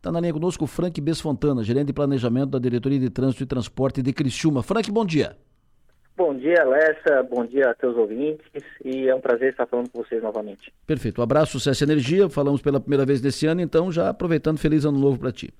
Está 0.00 0.10
na 0.10 0.18
linha 0.18 0.32
conosco 0.32 0.64
o 0.64 0.66
Frank 0.66 0.98
Besfontana, 0.98 1.62
gerente 1.62 1.88
de 1.88 1.92
planejamento 1.92 2.52
da 2.52 2.58
Diretoria 2.58 2.98
de 2.98 3.10
Trânsito 3.10 3.42
e 3.42 3.46
Transporte 3.46 4.00
de 4.00 4.14
Criciúma. 4.14 4.62
Frank, 4.62 4.90
bom 4.90 5.04
dia. 5.04 5.36
Bom 6.16 6.34
dia, 6.34 6.62
Alessa. 6.62 7.22
Bom 7.30 7.44
dia 7.44 7.68
a 7.68 7.74
teus 7.74 7.94
ouvintes. 7.98 8.46
E 8.82 9.08
é 9.08 9.14
um 9.14 9.20
prazer 9.20 9.50
estar 9.50 9.66
falando 9.66 9.90
com 9.90 10.02
vocês 10.02 10.22
novamente. 10.22 10.72
Perfeito. 10.86 11.20
Um 11.20 11.24
abraço, 11.24 11.52
Sucesso 11.52 11.84
Energia. 11.84 12.30
Falamos 12.30 12.62
pela 12.62 12.80
primeira 12.80 13.04
vez 13.04 13.20
desse 13.20 13.44
ano, 13.44 13.60
então 13.60 13.92
já 13.92 14.08
aproveitando, 14.08 14.56
feliz 14.56 14.86
ano 14.86 14.98
novo 14.98 15.18
para 15.18 15.32
ti. 15.32 15.52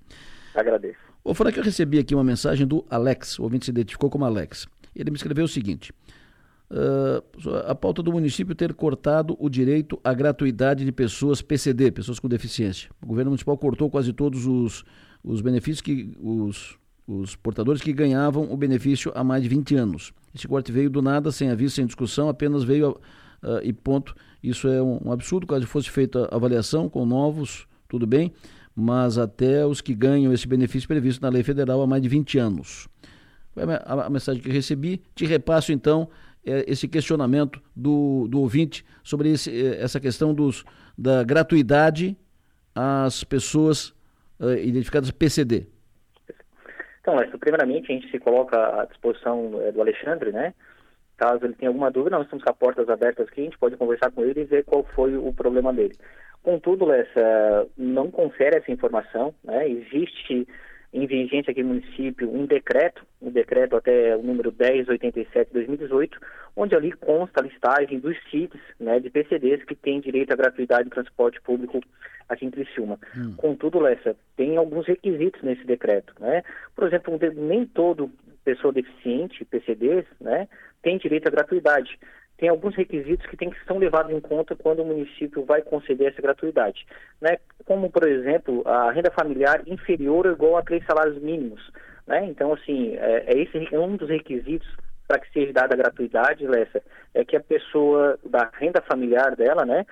Agradeço. 0.54 0.97
Ô, 1.22 1.35
Frank, 1.35 1.59
eu 1.59 1.63
recebi 1.63 1.99
aqui 1.99 2.15
uma 2.15 2.25
mensagem 2.25 2.67
do 2.67 2.83
Alex. 2.88 3.38
O 3.38 3.43
ouvinte 3.43 3.67
se 3.67 3.71
identificou 3.71 4.09
como 4.09 4.25
Alex. 4.25 4.67
Ele 4.97 5.11
me 5.11 5.19
escreveu 5.19 5.45
o 5.45 5.49
seguinte. 5.49 5.93
Uh, 6.71 7.19
a 7.47 7.75
pauta 7.75 8.03
do 8.03 8.13
município 8.13 8.54
ter 8.54 8.75
cortado 8.75 9.37
o 9.38 9.49
direito 9.49 9.99
à 10.03 10.13
gratuidade 10.13 10.85
de 10.85 10.93
pessoas 10.93 11.40
PCD, 11.43 11.90
pessoas 11.90 12.19
com 12.19 12.29
deficiência. 12.29 12.90
O 13.03 13.07
governo 13.07 13.31
municipal 13.31 13.57
cortou 13.57 13.90
quase 13.90 14.13
todos 14.13 14.47
os, 14.47 14.85
os 15.22 15.40
benefícios 15.40 15.81
que 15.81 16.12
os, 16.21 16.77
os 17.07 17.37
portadores 17.37 17.83
que 17.83 17.93
ganhavam 17.93 18.51
o 18.53 18.57
benefício 18.57 19.12
há 19.15 19.25
mais 19.25 19.43
de 19.43 19.48
20 19.48 19.75
anos. 19.77 20.12
Esse 20.34 20.47
corte 20.47 20.71
veio 20.71 20.89
do 20.89 21.03
nada, 21.03 21.33
sem 21.33 21.51
aviso, 21.51 21.75
sem 21.75 21.87
discussão, 21.87 22.29
apenas 22.29 22.62
veio 22.62 22.91
uh, 23.43 23.61
e 23.62 23.73
ponto. 23.73 24.15
Isso 24.43 24.69
é 24.69 24.81
um, 24.81 25.01
um 25.07 25.12
absurdo, 25.12 25.47
caso 25.47 25.67
fosse 25.67 25.91
feita 25.91 26.29
a 26.31 26.37
avaliação 26.37 26.89
com 26.89 27.05
novos, 27.05 27.67
tudo 27.89 28.07
bem, 28.07 28.33
mas 28.75 29.19
até 29.19 29.67
os 29.67 29.81
que 29.81 29.95
ganham 29.95 30.33
esse 30.33 30.47
benefício 30.47 30.89
previsto 30.89 31.20
na 31.20 31.29
lei 31.29 31.43
federal 31.43 31.83
há 31.83 31.87
mais 31.87 32.03
de 32.03 32.09
20 32.09 32.39
anos. 32.39 32.89
Foi 33.53 33.65
a, 33.65 34.07
a 34.07 34.11
mensagem 34.11 34.43
que 34.43 34.51
recebi. 34.51 35.03
Te 35.15 35.27
repasso, 35.27 35.73
então, 35.73 36.09
é, 36.45 36.65
esse 36.71 36.89
questionamento 36.89 37.61
do, 37.75 38.27
do 38.29 38.41
ouvinte 38.41 38.85
sobre 39.03 39.31
esse, 39.31 39.51
é, 39.51 39.83
essa 39.83 40.01
questão 40.01 40.35
dos, 40.35 40.65
da 40.97 41.23
gratuidade 41.23 42.17
às 42.75 43.25
pessoas 43.25 43.91
uh, 44.39 44.53
identificadas 44.62 45.11
PCD. 45.11 45.67
Então, 47.01 47.17
primeiramente, 47.39 47.91
a 47.91 47.95
gente 47.95 48.11
se 48.11 48.19
coloca 48.19 48.56
à 48.81 48.84
disposição 48.84 49.61
é, 49.62 49.73
do 49.73 49.81
Alexandre, 49.81 50.33
né? 50.33 50.55
Caso 51.17 51.45
ele 51.45 51.55
tenha 51.55 51.69
alguma 51.69 51.91
dúvida, 51.91 52.17
nós 52.17 52.25
estamos 52.25 52.45
com 52.45 52.51
as 52.51 52.57
portas 52.57 52.89
abertas 52.89 53.29
aqui, 53.29 53.42
a 53.42 53.45
gente 53.45 53.59
pode 53.59 53.77
conversar 53.77 54.11
com 54.11 54.25
ele 54.25 54.41
e 54.41 54.45
ver 54.45 54.64
qual 54.64 54.84
foi 54.95 55.17
o 55.17 55.33
problema 55.33 55.73
dele. 55.73 55.95
Contudo, 56.42 56.86
Lessa, 56.86 57.67
não 57.77 58.11
confere 58.11 58.57
essa 58.57 58.73
informação, 58.73 59.34
né? 59.45 59.69
Existe 59.69 60.48
em 60.92 61.06
vigência 61.06 61.50
aqui 61.50 61.62
no 61.62 61.70
município 61.70 62.28
um 62.28 62.46
decreto, 62.46 63.06
um 63.22 63.30
decreto 63.30 63.77
até 63.77 64.16
o 64.16 64.22
número 64.22 64.52
1087 64.52 65.48
de 65.48 65.55
2018, 65.55 66.19
onde 66.56 66.74
ali 66.74 66.92
consta 66.92 67.41
a 67.41 67.44
listagem 67.44 68.00
dos 68.00 68.16
CIDs, 68.30 68.60
né, 68.78 68.98
de 68.98 69.08
PCDs 69.08 69.62
que 69.64 69.74
têm 69.74 70.00
direito 70.00 70.33
à 70.33 70.36
gratuidade 70.36 70.84
de 70.84 70.91
transporte 70.91 71.41
público 71.41 71.80
aqui 72.28 72.46
em 72.46 72.50
Criciúma. 72.50 72.98
Hum. 73.16 73.34
Contudo, 73.36 73.78
Lessa, 73.78 74.16
tem 74.36 74.56
alguns 74.56 74.86
requisitos 74.86 75.42
nesse 75.42 75.64
decreto, 75.64 76.12
né? 76.18 76.42
Por 76.74 76.86
exemplo, 76.86 77.18
nem 77.36 77.66
todo 77.66 78.11
pessoa 78.44 78.72
deficiente, 78.72 79.44
PCDs, 79.44 80.06
né, 80.20 80.48
tem 80.83 80.98
direito 80.98 81.28
à 81.28 81.30
gratuidade 81.30 81.98
tem 82.41 82.48
alguns 82.48 82.74
requisitos 82.74 83.27
que 83.27 83.36
tem 83.36 83.50
que 83.50 83.64
são 83.66 83.77
levados 83.77 84.10
em 84.10 84.19
conta 84.19 84.56
quando 84.56 84.80
o 84.80 84.84
município 84.86 85.44
vai 85.44 85.60
conceder 85.60 86.10
essa 86.10 86.22
gratuidade, 86.22 86.86
né? 87.20 87.36
Como 87.66 87.91
por 87.91 88.02
exemplo 88.08 88.62
a 88.66 88.91
renda 88.91 89.10
familiar 89.10 89.62
inferior 89.66 90.27
ou 90.27 90.33
igual 90.33 90.56
a 90.56 90.62
três 90.62 90.83
salários 90.86 91.20
mínimos, 91.20 91.61
né? 92.06 92.24
Então 92.24 92.55
assim 92.55 92.96
é, 92.96 93.24
é 93.27 93.38
esse 93.38 93.68
é 93.72 93.78
um 93.78 93.94
dos 93.94 94.08
requisitos 94.08 94.66
para 95.06 95.20
que 95.20 95.30
seja 95.33 95.52
dada 95.52 95.74
a 95.74 95.77
gratuidade, 95.77 96.46
Lessa, 96.46 96.83
é 97.12 97.24
que 97.27 97.36
a 97.36 97.41
pessoa 97.41 98.18
da 98.24 98.50
renda 98.55 98.80
familiar 98.80 99.36
dela, 99.36 99.66
né, 99.66 99.84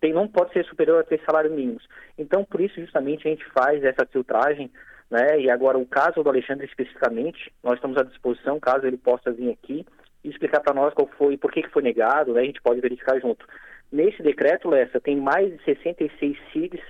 tem, 0.00 0.12
não 0.12 0.26
pode 0.28 0.52
ser 0.52 0.64
superior 0.64 1.00
a 1.00 1.04
três 1.04 1.24
salários 1.24 1.54
mínimos. 1.54 1.88
Então 2.18 2.44
por 2.44 2.60
isso 2.60 2.78
justamente 2.78 3.26
a 3.26 3.30
gente 3.30 3.46
faz 3.46 3.82
essa 3.82 4.04
filtragem 4.04 4.70
né? 5.10 5.40
E 5.40 5.50
agora 5.50 5.78
o 5.78 5.86
caso 5.86 6.22
do 6.22 6.28
Alexandre 6.28 6.66
especificamente, 6.66 7.52
nós 7.62 7.74
estamos 7.74 7.96
à 7.96 8.02
disposição 8.02 8.58
caso 8.58 8.86
ele 8.86 8.96
possa 8.96 9.30
vir 9.30 9.50
aqui 9.50 9.86
e 10.24 10.30
explicar 10.30 10.60
para 10.60 10.74
nós 10.74 10.94
qual 10.94 11.08
foi, 11.18 11.36
por 11.36 11.52
que, 11.52 11.62
que 11.62 11.70
foi 11.70 11.82
negado, 11.82 12.32
né? 12.32 12.40
A 12.40 12.44
gente 12.44 12.62
pode 12.62 12.80
verificar 12.80 13.20
junto. 13.20 13.46
Nesse 13.92 14.22
decreto, 14.22 14.68
Lessa, 14.68 15.00
tem 15.00 15.16
mais 15.16 15.52
de 15.52 15.62
66 15.64 16.36
CIDs 16.52 16.80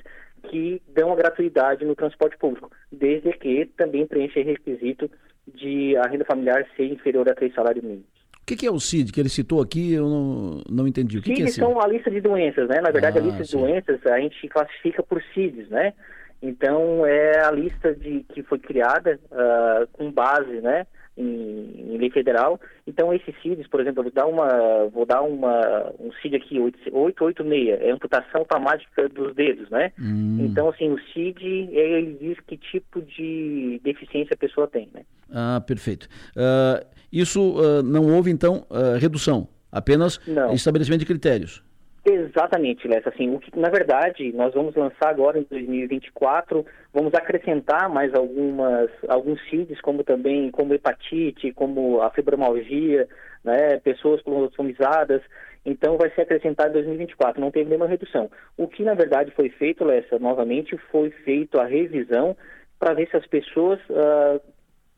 que 0.48 0.80
dão 0.88 1.12
a 1.12 1.16
gratuidade 1.16 1.84
no 1.84 1.96
transporte 1.96 2.36
público, 2.38 2.70
desde 2.92 3.32
que 3.32 3.66
também 3.76 4.06
preenche 4.06 4.40
o 4.40 4.44
requisito 4.44 5.10
de 5.46 5.96
a 5.96 6.06
renda 6.06 6.24
familiar 6.24 6.66
ser 6.76 6.86
inferior 6.86 7.28
a 7.28 7.34
três 7.34 7.52
salários 7.54 7.84
mínimos. 7.84 8.06
O 8.40 8.46
que, 8.46 8.56
que, 8.56 8.66
é 8.66 8.70
o 8.70 8.78
CID 8.78 9.10
que 9.10 9.20
ele 9.20 9.30
citou 9.30 9.62
aqui? 9.62 9.94
Eu 9.94 10.06
não, 10.06 10.62
não 10.68 10.86
entendi. 10.86 11.16
O 11.16 11.22
que, 11.22 11.28
CID 11.28 11.36
que 11.36 11.42
é 11.44 11.46
CID? 11.46 11.66
são 11.66 11.80
a 11.80 11.86
lista 11.86 12.10
de 12.10 12.20
doenças, 12.20 12.68
né? 12.68 12.80
Na 12.80 12.90
verdade, 12.90 13.18
ah, 13.18 13.22
a 13.22 13.24
lista 13.24 13.44
sim. 13.44 13.56
de 13.56 13.62
doenças 13.62 14.06
a 14.06 14.20
gente 14.20 14.48
classifica 14.48 15.02
por 15.02 15.22
CIDs, 15.32 15.68
né? 15.70 15.94
Então, 16.42 17.06
é 17.06 17.42
a 17.42 17.50
lista 17.50 17.94
de, 17.94 18.22
que 18.34 18.42
foi 18.42 18.58
criada 18.58 19.18
uh, 19.32 19.86
com 19.92 20.12
base, 20.12 20.60
né? 20.60 20.86
Em, 21.16 21.94
em, 21.94 21.98
lei 21.98 22.10
federal. 22.10 22.60
Então, 22.86 23.12
esses 23.12 23.34
CIDs, 23.42 23.66
por 23.66 23.80
exemplo, 23.80 24.00
eu 24.00 24.04
vou 24.04 24.12
dar, 24.12 24.26
uma, 24.26 24.88
vou 24.88 25.06
dar 25.06 25.22
uma, 25.22 25.92
um 25.98 26.12
CID 26.20 26.36
aqui, 26.36 26.58
886, 26.58 27.80
é 27.80 27.90
amputação 27.90 28.40
automática 28.40 29.08
dos 29.08 29.34
dedos, 29.34 29.68
né? 29.70 29.92
Hum. 29.98 30.38
Então, 30.40 30.68
assim, 30.68 30.90
o 30.90 30.98
CID, 31.12 31.68
ele 31.72 32.16
diz 32.20 32.38
que 32.46 32.56
tipo 32.56 33.00
de 33.02 33.80
deficiência 33.82 34.34
a 34.34 34.38
pessoa 34.38 34.66
tem, 34.66 34.88
né? 34.92 35.02
Ah, 35.30 35.62
perfeito. 35.66 36.08
Uh, 36.36 36.84
isso 37.12 37.58
uh, 37.58 37.82
não 37.82 38.14
houve, 38.14 38.30
então, 38.30 38.66
uh, 38.70 38.98
redução, 38.98 39.48
apenas 39.70 40.20
não. 40.26 40.52
estabelecimento 40.52 41.00
de 41.00 41.06
critérios. 41.06 41.62
Exatamente, 42.04 42.86
Lessa. 42.86 43.08
Assim, 43.08 43.34
o 43.34 43.38
que, 43.38 43.58
na 43.58 43.70
verdade, 43.70 44.30
nós 44.34 44.52
vamos 44.52 44.74
lançar 44.74 45.08
agora 45.08 45.38
em 45.38 45.46
2024, 45.48 46.64
vamos 46.92 47.14
acrescentar 47.14 47.88
mais 47.88 48.12
algumas, 48.14 48.90
alguns 49.08 49.40
CIDs, 49.48 49.80
como 49.80 50.04
também 50.04 50.50
como 50.50 50.74
hepatite, 50.74 51.52
como 51.52 52.02
a 52.02 52.12
né, 53.42 53.78
pessoas 53.82 54.20
colostomizadas. 54.20 55.22
Então, 55.64 55.96
vai 55.96 56.10
ser 56.10 56.22
acrescentado 56.22 56.70
em 56.70 56.74
2024, 56.74 57.40
não 57.40 57.50
teve 57.50 57.70
nenhuma 57.70 57.88
redução. 57.88 58.30
O 58.54 58.68
que, 58.68 58.82
na 58.82 58.92
verdade, 58.92 59.30
foi 59.30 59.48
feito, 59.48 59.82
Lessa, 59.82 60.18
novamente, 60.18 60.76
foi 60.92 61.08
feito 61.10 61.58
a 61.58 61.64
revisão 61.64 62.36
para 62.78 62.92
ver 62.92 63.08
se 63.08 63.16
as 63.16 63.26
pessoas 63.26 63.80
uh, 63.88 64.38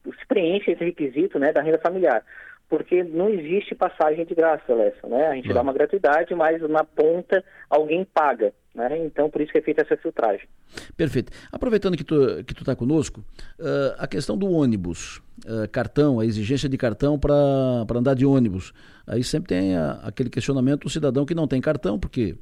se 0.05 0.27
preenchem 0.27 0.75
esse 0.75 0.85
requisito 0.85 1.39
né, 1.39 1.53
da 1.53 1.63
renda 1.63 1.79
familiar 1.79 2.25
porque 2.69 3.05
não 3.05 3.29
existe 3.29 3.75
passagem 3.75 4.25
de 4.25 4.35
graça, 4.35 4.75
Lessa, 4.75 5.07
né? 5.07 5.29
A 5.29 5.35
gente 5.35 5.53
dá 5.53 5.63
uma 5.63 5.73
gratuidade, 5.73 6.35
mas 6.35 6.61
na 6.69 6.85
ponta 6.85 7.45
alguém 7.71 8.05
paga, 8.05 8.53
né? 8.75 8.99
Então, 8.99 9.31
por 9.31 9.41
isso 9.41 9.53
que 9.53 9.59
é 9.59 9.63
feita 9.63 9.83
essa 9.83 9.97
filtragem. 9.97 10.49
Perfeito. 10.97 11.33
Aproveitando 11.53 11.97
que 11.97 12.05
tu 12.05 12.45
que 12.45 12.55
tu 12.55 12.61
está 12.61 12.75
conosco, 12.75 13.21
uh, 13.61 13.95
a 13.99 14.07
questão 14.07 14.37
do 14.37 14.51
ônibus, 14.51 15.23
uh, 15.45 15.69
cartão, 15.71 16.21
a 16.21 16.27
exigência 16.27 16.69
de 16.69 16.77
cartão 16.77 17.19
para 17.19 17.85
andar 17.95 18.15
de 18.15 18.25
ônibus. 18.25 18.73
Aí 19.07 19.23
sempre 19.23 19.49
tem 19.49 19.77
a, 19.77 20.01
aquele 20.03 20.29
questionamento 20.29 20.85
do 20.85 20.91
cidadão 20.91 21.25
que 21.25 21.35
não 21.35 21.47
tem 21.47 21.61
cartão, 21.61 21.99
porque 21.99 22.37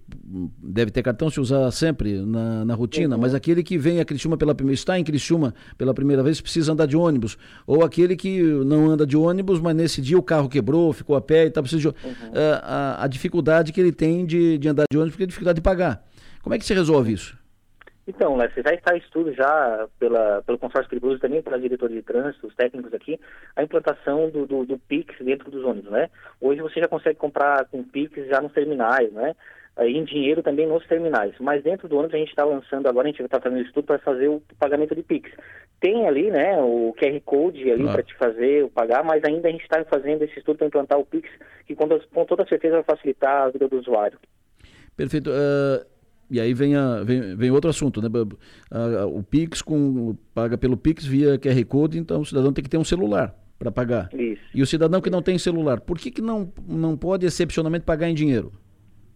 deve 0.63 0.91
ter 0.91 1.03
cartão 1.03 1.29
se 1.29 1.39
usar 1.39 1.71
sempre 1.71 2.25
na, 2.25 2.65
na 2.65 2.75
rotina, 2.75 3.17
uhum. 3.17 3.21
mas 3.21 3.35
aquele 3.35 3.63
que 3.63 3.77
vem 3.77 4.01
a 4.01 4.05
Criciúma 4.05 4.37
pela 4.37 4.55
primeira, 4.55 4.75
está 4.75 4.99
em 4.99 5.05
Criciúma 5.05 5.55
pela 5.77 5.93
primeira 5.93 6.23
vez, 6.23 6.41
precisa 6.41 6.73
andar 6.73 6.87
de 6.87 6.97
ônibus. 6.97 7.37
Ou 7.67 7.85
aquele 7.85 8.17
que 8.17 8.43
não 8.43 8.91
anda 8.91 9.07
de 9.07 9.17
ônibus, 9.17 9.61
mas 9.61 9.77
nesse 9.77 10.01
dia 10.01 10.19
o 10.19 10.23
carro 10.23 10.49
quebrou, 10.49 10.93
ficou 10.93 11.17
a 11.17 11.21
pé 11.21 11.45
e 11.45 11.49
está 11.49 11.61
precisando 11.61 11.95
de, 11.95 12.07
uhum. 12.07 12.13
uh, 12.13 12.61
a, 12.63 13.05
a 13.05 13.07
dificuldade 13.09 13.73
que 13.73 13.81
ele 13.81 13.93
tem 13.93 14.25
de, 14.25 14.57
de 14.57 14.69
andar 14.69 14.85
de 14.91 14.97
ônibus, 14.97 15.13
porque 15.13 15.25
a 15.25 15.27
dificuldade 15.27 15.57
de 15.57 15.63
pagar. 15.63 16.03
Como 16.43 16.55
é 16.55 16.59
que 16.59 16.65
se 16.65 16.73
resolve 16.73 17.13
isso? 17.13 17.44
Então, 18.07 18.37
né, 18.37 18.51
já 18.55 18.75
está 18.75 18.95
em 18.95 18.99
estudo 18.99 19.33
já 19.33 19.89
pela, 19.99 20.43
pelo 20.43 20.59
consórcio 20.59 20.91
perigoso 20.91 21.19
também 21.19 21.43
pela 21.43 21.59
diretoria 21.59 21.97
de 21.97 22.03
trânsito, 22.03 22.47
os 22.47 22.55
técnicos 22.55 22.93
aqui, 22.93 23.19
a 23.57 23.63
implantação 23.63 24.29
do, 24.29 24.47
do, 24.47 24.67
do, 24.67 24.79
Pix 24.79 25.15
dentro 25.21 25.51
dos 25.51 25.65
ônibus, 25.65 25.91
né? 25.91 26.11
Hoje 26.41 26.61
você 26.61 26.81
já 26.81 26.89
consegue 26.89 27.19
comprar 27.19 27.65
com 27.67 27.83
Pix 27.83 28.27
já 28.29 28.41
nos 28.41 28.53
terminais, 28.53 29.11
né? 29.13 29.35
em 29.83 30.05
dinheiro 30.05 30.43
também 30.43 30.67
nos 30.67 30.87
terminais. 30.87 31.35
Mas 31.41 31.65
dentro 31.65 31.89
do 31.89 31.97
ônibus 31.97 32.15
a 32.15 32.19
gente 32.19 32.29
está 32.29 32.45
lançando 32.45 32.87
agora, 32.87 33.09
a 33.09 33.11
gente 33.11 33.23
está 33.23 33.41
fazendo 33.41 33.63
estudo 33.63 33.85
para 33.85 33.99
fazer 33.99 34.29
o 34.29 34.41
pagamento 34.59 34.95
de 34.95 35.03
Pix. 35.03 35.31
Tem 35.81 36.07
ali, 36.07 36.31
né, 36.31 36.57
o 36.63 36.95
QR 36.97 37.21
Code 37.25 37.71
ali 37.71 37.85
para 37.85 38.03
te 38.03 38.15
fazer 38.15 38.65
o 38.65 38.71
pagar, 38.71 39.03
mas 39.03 39.23
ainda 39.25 39.49
a 39.49 39.51
gente 39.51 39.65
está 39.65 39.85
fazendo 39.85 40.23
esse 40.23 40.39
estudo 40.39 40.59
para 40.59 40.69
implantar 40.69 40.99
o 40.99 41.05
Pix, 41.05 41.29
que 41.67 41.75
com, 41.75 41.89
com 41.89 42.25
toda 42.25 42.47
certeza 42.47 42.77
vai 42.77 42.85
facilitar 42.85 43.43
a 43.43 43.51
vida 43.51 43.67
do 43.67 43.79
usuário. 43.79 44.19
Perfeito. 44.97 45.31
Uh, 45.31 45.85
e 46.35 46.41
aí 46.41 46.53
vem, 46.53 46.75
a, 46.75 47.05
vem, 47.05 47.37
vem 47.37 47.51
outro 47.53 47.71
assunto, 47.71 48.03
né? 48.03 48.09
o 49.07 49.23
Pix 49.23 49.63
com, 49.63 50.17
paga 50.35 50.59
pelo 50.59 50.77
Pix 50.77 51.07
via 51.07 51.39
QR 51.39 51.65
Code, 51.65 51.97
então 51.97 52.23
o 52.23 52.27
cidadão 52.27 52.53
tem 52.53 52.65
que 52.65 52.69
ter 52.69 52.77
um 52.77 52.85
celular 52.85 53.33
para 53.57 53.71
pagar. 53.71 54.09
Isso. 54.13 54.43
E 54.53 54.61
o 54.61 54.67
cidadão 54.67 55.01
que 55.01 55.09
não 55.09 55.23
tem 55.23 55.39
celular, 55.39 55.81
por 55.81 55.97
que, 55.97 56.11
que 56.11 56.21
não, 56.21 56.53
não 56.69 56.97
pode 56.97 57.25
excepcionalmente 57.25 57.85
pagar 57.85 58.09
em 58.09 58.15
dinheiro? 58.15 58.53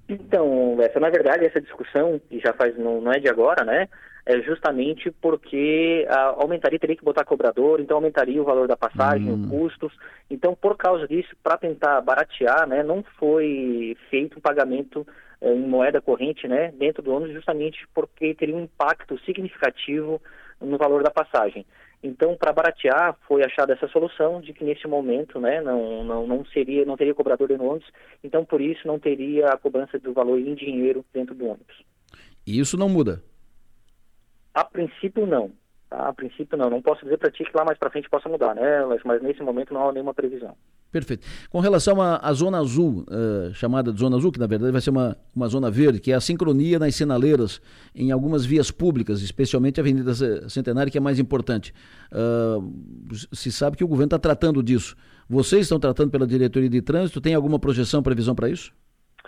Então, 0.08 0.78
essa 0.80 1.00
na 1.00 1.10
verdade 1.10 1.44
essa 1.44 1.60
discussão 1.60 2.20
que 2.30 2.38
já 2.38 2.52
faz 2.52 2.78
não, 2.78 3.00
não 3.00 3.10
é 3.10 3.18
de 3.18 3.28
agora, 3.28 3.64
né? 3.64 3.88
É 4.24 4.40
justamente 4.42 5.10
porque 5.20 6.06
a, 6.08 6.26
aumentaria 6.40 6.78
teria 6.78 6.94
que 6.94 7.04
botar 7.04 7.24
cobrador, 7.24 7.80
então 7.80 7.96
aumentaria 7.96 8.40
o 8.40 8.44
valor 8.44 8.68
da 8.68 8.76
passagem, 8.76 9.28
hum. 9.28 9.42
os 9.42 9.50
custos. 9.50 9.92
Então, 10.30 10.54
por 10.54 10.76
causa 10.76 11.08
disso, 11.08 11.34
para 11.42 11.58
tentar 11.58 12.00
baratear, 12.00 12.68
né, 12.68 12.84
não 12.84 13.02
foi 13.18 13.96
feito 14.08 14.38
um 14.38 14.40
pagamento 14.40 15.04
em 15.40 15.66
moeda 15.66 16.00
corrente, 16.00 16.48
né, 16.48 16.72
dentro 16.72 17.02
do 17.02 17.12
ônibus, 17.12 17.34
justamente 17.34 17.86
porque 17.94 18.34
teria 18.34 18.56
um 18.56 18.64
impacto 18.64 19.18
significativo 19.20 20.20
no 20.60 20.76
valor 20.76 21.02
da 21.02 21.10
passagem. 21.10 21.64
Então, 22.02 22.36
para 22.36 22.52
baratear, 22.52 23.16
foi 23.26 23.42
achada 23.44 23.72
essa 23.72 23.88
solução 23.88 24.40
de 24.40 24.52
que 24.52 24.64
nesse 24.64 24.86
momento, 24.86 25.40
né, 25.40 25.60
não, 25.60 26.04
não, 26.04 26.26
não 26.26 26.44
seria, 26.46 26.84
não 26.84 26.96
teria 26.96 27.14
cobrador 27.14 27.48
no 27.50 27.64
ônibus, 27.64 27.90
então 28.22 28.44
por 28.44 28.60
isso 28.60 28.86
não 28.86 28.98
teria 28.98 29.48
a 29.48 29.56
cobrança 29.56 29.98
do 29.98 30.12
valor 30.12 30.38
em 30.38 30.54
dinheiro 30.54 31.04
dentro 31.12 31.34
do 31.34 31.46
ônibus. 31.46 31.82
E 32.46 32.58
isso 32.58 32.76
não 32.76 32.88
muda? 32.88 33.22
A 34.54 34.64
princípio 34.64 35.26
não. 35.26 35.52
Tá? 35.90 36.08
A 36.08 36.12
princípio 36.12 36.56
não. 36.56 36.70
Não 36.70 36.82
posso 36.82 37.02
dizer 37.04 37.18
para 37.18 37.30
ti 37.30 37.44
que 37.44 37.56
lá 37.56 37.64
mais 37.64 37.78
para 37.78 37.90
frente 37.90 38.08
possa 38.08 38.28
mudar, 38.28 38.54
né? 38.54 38.84
Mas, 38.86 39.02
mas, 39.04 39.22
nesse 39.22 39.42
momento 39.42 39.74
não 39.74 39.88
há 39.88 39.92
nenhuma 39.92 40.14
previsão. 40.14 40.56
Perfeito. 40.90 41.26
Com 41.50 41.60
relação 41.60 42.00
à 42.00 42.32
zona 42.32 42.58
azul, 42.58 43.04
uh, 43.08 43.52
chamada 43.52 43.92
de 43.92 44.00
zona 44.00 44.16
azul, 44.16 44.32
que 44.32 44.38
na 44.38 44.46
verdade 44.46 44.72
vai 44.72 44.80
ser 44.80 44.88
uma, 44.88 45.16
uma 45.36 45.46
zona 45.46 45.70
verde, 45.70 46.00
que 46.00 46.10
é 46.10 46.14
a 46.14 46.20
sincronia 46.20 46.78
nas 46.78 46.94
sinaleiras 46.94 47.60
em 47.94 48.10
algumas 48.10 48.46
vias 48.46 48.70
públicas, 48.70 49.20
especialmente 49.20 49.78
a 49.78 49.82
Avenida 49.82 50.14
Centenária, 50.48 50.90
que 50.90 50.96
é 50.96 51.00
mais 51.00 51.18
importante. 51.18 51.74
Uh, 52.10 52.72
se 53.32 53.52
sabe 53.52 53.76
que 53.76 53.84
o 53.84 53.88
governo 53.88 54.06
está 54.06 54.18
tratando 54.18 54.62
disso. 54.62 54.96
Vocês 55.28 55.62
estão 55.62 55.78
tratando 55.78 56.10
pela 56.10 56.26
diretoria 56.26 56.70
de 56.70 56.80
trânsito? 56.80 57.20
Tem 57.20 57.34
alguma 57.34 57.58
projeção, 57.58 58.02
previsão 58.02 58.34
para 58.34 58.48
isso? 58.48 58.72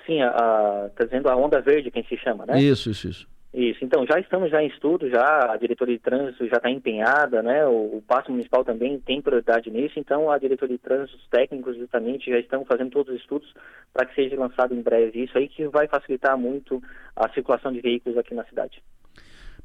Sim, 0.07 0.21
está 0.23 1.05
dizendo 1.05 1.29
a 1.29 1.37
onda 1.37 1.61
verde, 1.61 1.91
quem 1.91 2.03
se 2.05 2.17
chama, 2.17 2.47
né? 2.47 2.61
Isso, 2.61 2.91
isso, 2.91 3.07
isso. 3.07 3.29
Isso, 3.53 3.85
então 3.85 4.07
já 4.07 4.21
estamos 4.21 4.49
já 4.49 4.63
em 4.63 4.69
estudo, 4.69 5.11
já 5.11 5.53
a 5.53 5.57
diretoria 5.57 5.97
de 5.97 6.03
trânsito 6.03 6.47
já 6.47 6.57
está 6.57 6.71
empenhada, 6.71 7.43
né? 7.43 7.67
O, 7.67 7.97
o 7.97 8.05
passo 8.07 8.31
municipal 8.31 8.65
também 8.65 9.01
tem 9.01 9.21
prioridade 9.21 9.69
nisso, 9.71 9.99
então 9.99 10.31
a 10.31 10.39
diretoria 10.39 10.77
de 10.77 10.83
trânsito, 10.83 11.19
os 11.19 11.29
técnicos 11.29 11.77
justamente 11.77 12.31
já 12.31 12.39
estão 12.39 12.65
fazendo 12.65 12.91
todos 12.91 13.13
os 13.13 13.21
estudos 13.21 13.53
para 13.93 14.07
que 14.07 14.15
seja 14.15 14.39
lançado 14.39 14.73
em 14.73 14.81
breve 14.81 15.25
isso 15.25 15.37
aí 15.37 15.49
que 15.49 15.67
vai 15.67 15.89
facilitar 15.89 16.39
muito 16.39 16.81
a 17.17 17.29
circulação 17.31 17.73
de 17.73 17.81
veículos 17.81 18.17
aqui 18.17 18.35
na 18.35 18.45
cidade. 18.45 18.81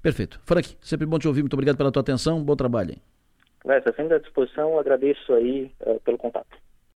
Perfeito. 0.02 0.40
Frank, 0.44 0.76
sempre 0.82 1.06
bom 1.06 1.20
te 1.20 1.28
ouvir, 1.28 1.42
muito 1.42 1.54
obrigado 1.54 1.78
pela 1.78 1.92
tua 1.92 2.02
atenção, 2.02 2.44
bom 2.44 2.56
trabalho. 2.56 2.92
Hein? 2.92 3.02
sempre 3.96 4.16
à 4.16 4.20
disposição, 4.20 4.80
agradeço 4.80 5.32
aí 5.34 5.72
uh, 5.82 6.00
pelo 6.02 6.18
contato. 6.18 6.65